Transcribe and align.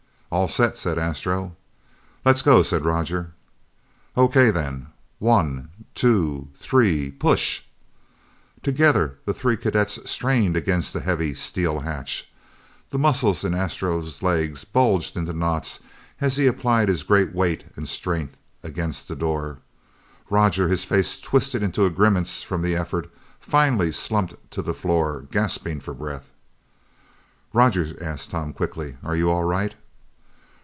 "All 0.33 0.47
set," 0.47 0.77
said 0.77 0.97
Astro. 0.97 1.57
"Let's 2.23 2.41
go," 2.41 2.63
said 2.63 2.85
Roger. 2.85 3.33
"O.K. 4.15 4.49
then 4.49 4.87
one 5.19 5.67
two 5.93 6.47
three 6.55 7.11
push!" 7.11 7.63
Together, 8.63 9.17
the 9.25 9.33
three 9.33 9.57
cadets 9.57 9.99
strained 10.09 10.55
against 10.55 10.93
the 10.93 11.01
heavy 11.01 11.33
steel 11.33 11.81
hatch. 11.81 12.31
The 12.91 12.97
muscles 12.97 13.43
in 13.43 13.53
Astro's 13.53 14.23
legs 14.23 14.63
bulged 14.63 15.17
into 15.17 15.33
knots 15.33 15.81
as 16.21 16.37
he 16.37 16.47
applied 16.47 16.87
his 16.87 17.03
great 17.03 17.35
weight 17.35 17.65
and 17.75 17.85
strength 17.85 18.37
against 18.63 19.09
the 19.09 19.17
door. 19.17 19.57
Roger, 20.29 20.69
his 20.69 20.85
face 20.85 21.19
twisted 21.19 21.61
into 21.61 21.83
a 21.83 21.89
grimace 21.89 22.41
from 22.41 22.61
the 22.61 22.77
effort, 22.77 23.11
finally 23.41 23.91
slumped 23.91 24.49
to 24.51 24.61
the 24.61 24.73
floor, 24.73 25.27
gasping 25.29 25.81
for 25.81 25.93
breath. 25.93 26.31
"Roger," 27.51 27.97
asked 28.01 28.31
Tom 28.31 28.53
quickly, 28.53 28.95
"are 29.03 29.17
you 29.17 29.29
all 29.29 29.43
right?" 29.43 29.75